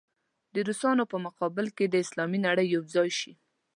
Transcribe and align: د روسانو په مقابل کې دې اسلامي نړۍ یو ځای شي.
د 0.53 0.55
روسانو 0.67 1.03
په 1.11 1.17
مقابل 1.25 1.67
کې 1.75 1.85
دې 1.87 1.99
اسلامي 2.05 2.39
نړۍ 2.47 2.65
یو 2.75 2.83
ځای 2.93 3.09
شي. 3.19 3.31